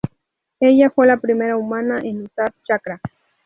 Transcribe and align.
Ella 0.59 0.89
fue 0.89 1.05
la 1.05 1.17
primera 1.17 1.57
humana 1.57 1.99
en 2.01 2.23
usar 2.23 2.51
chakra. 2.67 2.99